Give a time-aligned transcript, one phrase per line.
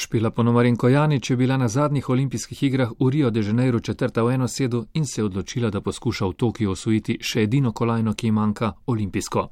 [0.00, 4.30] Špila Ponomarenko Janič je bila na zadnjih olimpijskih igrah v Rio de Janeiro četrta v
[4.30, 8.26] eno sedu in se je odločila, da poskuša v Tokiu osvojiti še edino kolajno, ki
[8.26, 9.48] ji manjka- olimpijsko.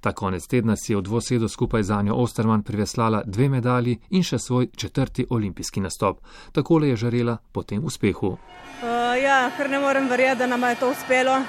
[0.00, 4.22] Ta konec tedna si je v dvosedu skupaj z Anjo Osterman priveslala dve medalji in
[4.22, 6.20] še svoj četrti olimpijski nastop.
[6.52, 8.28] Takole je žarela po tem uspehu.
[8.28, 8.38] Uh,
[9.22, 11.42] ja, ker ne morem verjeti, da nam je to uspelo.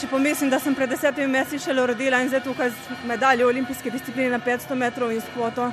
[0.00, 3.50] Če pomislim, da sem pred desetimi meseci šele rodila in zdaj tukaj z medaljo v
[3.50, 5.72] olimpijski disciplini na 500 metrov in s kvoto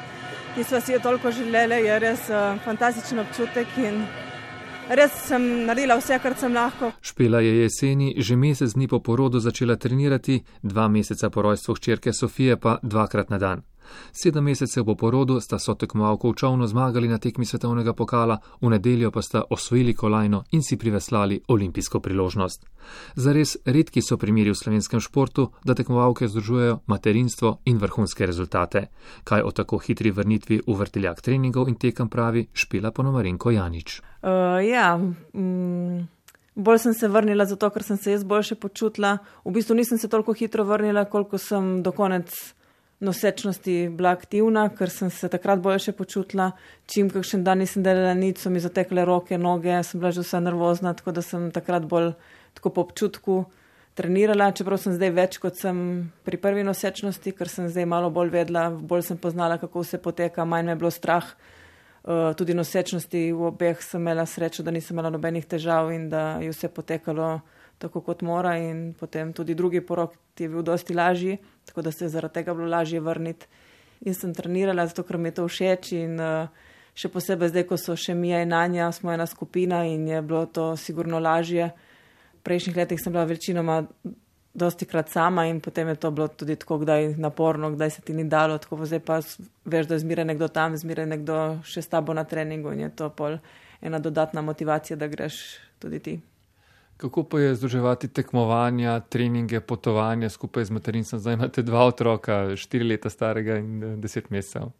[0.58, 4.00] ki smo si jo toliko želeli, je res uh, fantastičen občutek in
[4.90, 6.90] res sem naredila vse, kar sem lahko.
[7.02, 12.14] Špela je jeseni že mesec dni po porodu začela trenirati, dva meseca po rojstvu hčerke
[12.14, 13.62] Sofije pa dvakrat na dan.
[14.12, 18.70] Sedem mesecev po porodu sta so tekmovalko v čovnu zmagali na tekmi svetovnega pokala, v
[18.70, 22.66] nedeljo pa sta osvojili kolajno in si priveslali olimpijsko priložnost.
[23.16, 28.88] Zares redki so primeri v slovenskem športu, da tekmovalke združujejo materinstvo in vrhunske rezultate.
[29.24, 34.02] Kaj o tako hitri vrnitvi v vrteljak treningov in tekem pravi Špila Ponomarenko Janič.
[34.22, 34.98] Uh, ja.
[34.98, 36.08] Mm.
[36.58, 39.18] Bolj sem se vrnila zato, ker sem se jaz boljše počutila.
[39.46, 42.34] V bistvu nisem se toliko hitro vrnila, koliko sem do konec
[43.00, 46.52] nosečnosti bila aktivna, ker sem se takrat boljše počutila.
[46.86, 50.42] Čim kakšen dan nisem delala nič, so mi zatekle roke, noge, sem bila že vsa
[50.42, 52.14] nervozna, tako da sem takrat bolj
[52.58, 53.46] tako po občutku
[53.98, 55.78] trenirala, čeprav sem zdaj več kot sem
[56.26, 60.46] pri prvi nosečnosti, ker sem zdaj malo bolj vedela, bolj sem poznala, kako se poteka,
[60.46, 61.26] manj me je bilo strah.
[62.08, 66.38] Uh, tudi nosečnosti v obeh sem imela srečo, da nisem imela nobenih težav in da
[66.40, 67.42] je vse potekalo
[67.82, 71.36] tako kot mora, in potem tudi drugi porok je bil dosti lažji,
[71.68, 73.48] tako da se je zaradi tega bilo lažje vrniti.
[74.06, 76.50] In sem trenirala, zato ker mi je to všeč in uh,
[76.98, 80.46] še posebej zdaj, ko so še Mija in Anja, smo ena skupina in je bilo
[80.46, 81.72] to sigurno lažje.
[82.38, 83.82] V prejšnjih letih sem bila večinoma
[84.58, 88.14] dosti krat sama in potem je to bilo tudi tako, kdaj naporno, kdaj se ti
[88.14, 89.20] ni dalo, tako zdaj pa
[89.66, 92.90] veš, da je zmeraj nekdo tam, zmeraj nekdo še s tabo na treningu in je
[92.90, 93.38] to pol
[93.82, 95.38] ena dodatna motivacija, da greš
[95.80, 96.18] tudi ti.
[96.98, 101.20] Kako pa je združevati tekmovanja, treninge, potovanja skupaj z materinstvom?
[101.20, 104.72] Zdaj imate dva otroka, štiri leta starega in eh, deset mesecev.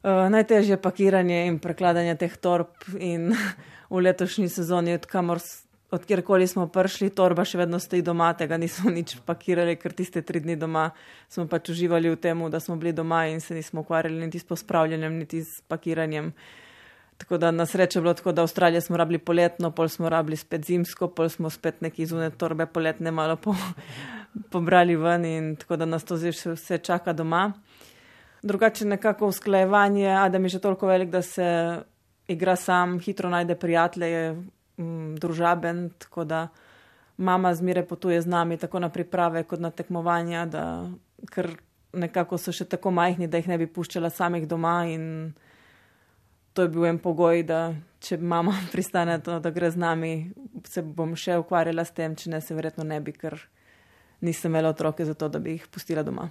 [0.00, 2.72] Uh, najtežje je pakiranje in prekladanje teh torb.
[2.96, 3.34] In
[3.92, 5.42] v letošnji sezoni, odkamor,
[5.90, 10.24] od kjerkoli smo prišli, torba še vedno stoji doma, tega nismo nič pakirali, ker tiste
[10.24, 10.88] tri dni doma
[11.28, 14.48] smo pač uživali v tem, da smo bili doma in se nismo ukvarjali niti s
[14.48, 16.32] pospravljanjem, niti s pakiranjem.
[16.32, 16.69] Uh,
[17.20, 20.08] Tako da na srečo je bilo tako, da v Avstraliji smo rabili poletno, pol smo
[20.08, 23.54] rabili spet zimsko, pol smo spet neki zunaj torbe poletne malo po,
[24.52, 27.50] pobrali ven in tako da nas to zdaj še vse čaka doma.
[28.42, 31.44] Drugače nekako usklajevanje, Adam je že toliko velik, da se
[32.28, 34.32] igra sam, hitro najde prijatelje, je
[34.78, 36.48] mm, družaben, tako da
[37.16, 40.64] mama zmeraj potuje z nami tako na priprave kot na tekmovanja, da,
[41.28, 41.52] ker
[41.92, 45.34] nekako so še tako majhni, da jih ne bi puščala samih doma in
[46.52, 47.60] to je bil en pogoj, da
[48.00, 50.12] če mama pristane to, da gre z nami,
[50.68, 53.38] se bom še ukvarjala s tem, če ne se verjetno ne bi, ker
[54.26, 56.28] nisem imela otroke za to, da bi jih pustila doma.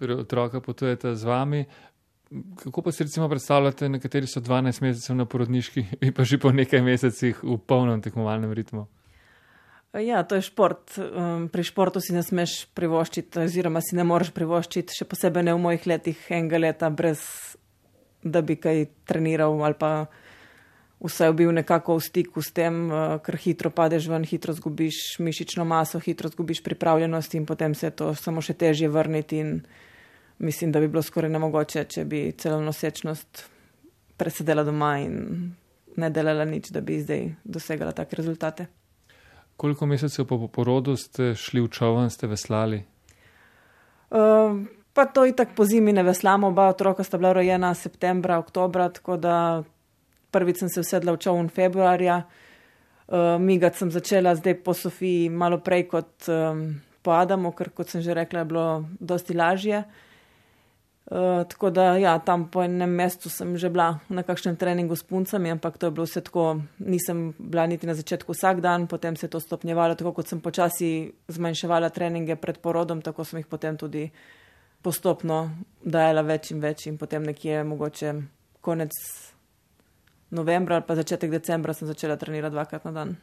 [0.00, 1.64] Torej, otroka potujete z vami.
[2.62, 6.54] Kako pa si recimo predstavljate, nekateri so 12 mesecev na porodniški in pa že po
[6.54, 8.86] nekaj mesecih v polnem tekmovalnem ritmu?
[9.98, 10.94] Ja, to je šport.
[11.02, 15.56] Um, pri športu si ne smeš privoščiti, oziroma si ne moreš privoščiti, še posebej ne
[15.56, 17.18] v mojih letih, enega leta brez
[18.22, 20.06] da bi kaj treniral ali pa
[21.00, 25.64] vse bil nekako v stiku s tem, eh, ker hitro padeš ven, hitro zgubiš mišično
[25.64, 29.38] maso, hitro zgubiš pripravljenost in potem se to samo še težje vrniti.
[29.38, 29.60] In
[30.38, 33.48] mislim, da bi bilo skoraj nemogoče, če bi celo nosečnost
[34.16, 35.54] presedela doma in
[35.96, 38.66] ne delala nič, da bi zdaj dosegala take rezultate.
[39.56, 42.84] Koliko mesecev po porodu ste šli v čovn, ste veslali?
[44.10, 48.88] Uh, Pa to itak po zimi ne veslamo, oba otroka sta bila rojena septembra, oktobra,
[48.90, 49.62] tako da
[50.30, 52.22] prvič sem se usedla v čovn februarja.
[53.10, 57.90] Uh, Migat sem začela zdaj po Sofiji malo prej kot um, po Adamu, ker kot
[57.90, 58.66] sem že rekla, je bilo
[59.00, 59.82] dosti lažje.
[61.10, 65.02] Uh, tako da ja, tam po enem mestu sem že bila na kakšnem treningu s
[65.02, 69.16] puncami, ampak to je bilo vse tako, nisem bila niti na začetku vsak dan, potem
[69.18, 73.50] se je to stopnjevalo, tako kot sem počasi zmanjševala treninge pred porodom, tako sem jih
[73.50, 74.06] potem tudi
[74.82, 75.50] postopno
[75.84, 78.14] dajala več in več, in potem nekje mogoče
[78.60, 78.96] konec
[80.30, 83.14] novembra ali pa začetek decembra sem začela trenirati dvakrat na dan.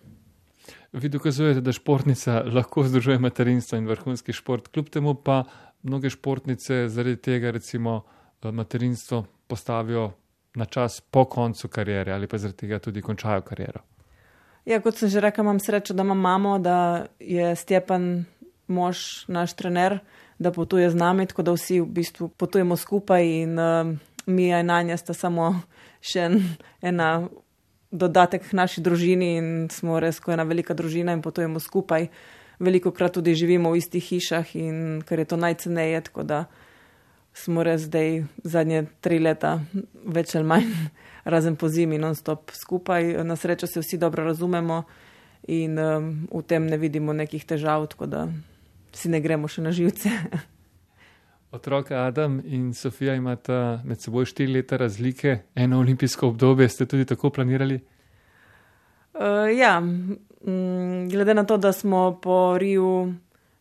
[0.92, 5.44] Vi dokazujete, da športnica lahko združuje materinstvo in vrhunski šport, kljub temu pa
[5.83, 10.12] mnoge športnice zaradi tega recimo eh, materinstvo postavijo
[10.56, 13.83] na čas po koncu karijere ali pa zaradi tega tudi končajo kariero.
[14.65, 18.25] Ja, kot sem že rekla, imam srečo, da imam mamo, da je Stepan
[18.68, 20.00] mož, naš trener,
[20.39, 24.69] da potuje z nami, tako da vsi v bistvu potujemo skupaj in uh, mi in
[24.69, 25.54] Anja sta samo
[26.01, 26.42] še en,
[26.81, 27.28] ena
[27.92, 32.10] dodatek k naši družini in smo res kot ena velika družina in potujemo skupaj.
[32.60, 36.45] Veliko krat tudi živimo v istih hišah in ker je to najceneje, tako da
[37.38, 39.60] smo res zdaj zadnje tri leta
[40.06, 40.68] več ali manj,
[41.33, 43.13] razen po zimi, non-stop skupaj.
[43.24, 44.83] Na srečo se vsi dobro razumemo
[45.48, 48.28] in um, v tem ne vidimo nekih težav, tako da
[48.98, 50.10] si ne gremo še na živce.
[51.52, 57.06] Otroka Adam in Sofija imata med seboj štiri leta razlike, eno olimpijsko obdobje, ste tudi
[57.08, 57.80] tako planirali?
[59.14, 63.14] Uh, ja, mm, glede na to, da smo po Riju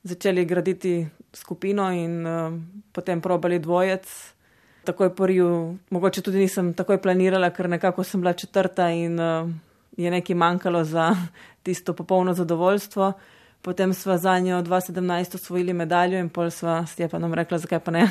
[0.02, 2.58] začeli graditi skupino in uh,
[2.92, 4.08] potem probali dvojec,
[4.84, 9.48] takoj po Riju, mogoče tudi nisem takoj planirala, ker nekako sem bila četrta in uh,
[9.96, 11.12] je nekaj manjkalo za
[11.64, 13.12] tisto popolno zadovoljstvo.
[13.66, 17.90] Potem sva za njo 2017 osvojili medaljo in pol sva s Stepanom rekla, zakaj pa
[17.90, 18.04] ne.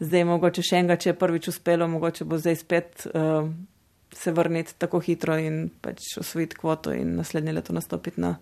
[0.00, 3.50] Zdaj mogoče še enega, če je prvič uspelo, mogoče bo zdaj spet uh,
[4.16, 8.38] se vrniti tako hitro in pač osvojiti kvoto in naslednje leto nastopiti na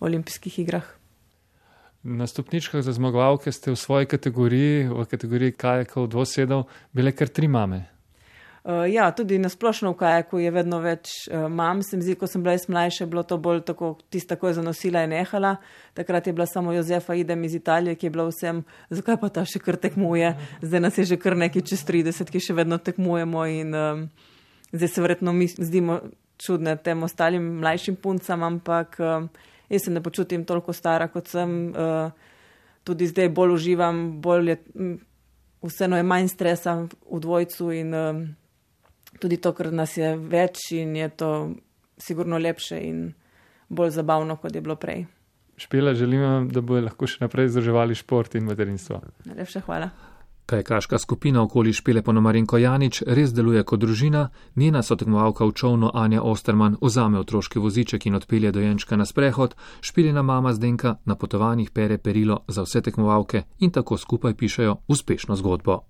[0.00, 0.88] olimpijskih igrah.
[2.02, 6.64] Na stopničkah za zmagovalke ste v svoji kategoriji, v kategoriji kajakov dvosedov,
[6.96, 7.82] bile kar tri mame.
[8.66, 11.84] Uh, ja, tudi na splošno v kajaku je vedno več uh, mam.
[11.86, 14.56] Se mi zdi, ko sem bila jaz mlajša, bilo to bolj tako, tista, ko je
[14.58, 15.52] zanosila in nehala.
[15.94, 19.44] Takrat je bila samo Jozefa Idem iz Italije, ki je bila vsem, zakaj pa ta
[19.46, 20.32] še kar tekmuje.
[20.66, 24.00] Zdaj nas je že kar nekaj čez 30, ki še vedno tekmujemo in um,
[24.72, 26.00] zdaj se verjetno mi zdimo
[26.42, 29.28] čudne tem ostalim mlajšim puncam, ampak um,
[29.70, 31.70] jaz se ne počutim toliko stara, kot sem.
[31.70, 32.34] Uh,
[32.86, 34.56] tudi zdaj bolj uživam, bolj je,
[35.66, 38.20] vseeno je manj stresa v dvojcu in um,
[39.20, 41.30] tudi to, ker nas je več in je to
[41.98, 43.12] sigurno lepše in
[43.68, 45.06] bolj zabavno, kot je bilo prej.
[45.56, 49.00] Špela, želim, da bo lahko še naprej združevali šport in materinstvo.
[49.24, 49.90] Najlepša hvala.
[50.46, 56.22] Kajkaška skupina okoli Špele Ponomarenko Janič res deluje kot družina, njena sotekmovalka v čovnu Anja
[56.22, 61.98] Osterman vzame otroški voziček in odpelje dojenčka na sprehod, špilina mama Zdenka na potovanjih pere
[61.98, 65.80] perilo za vse tekmovalke in tako skupaj pišejo uspešno zgodbo.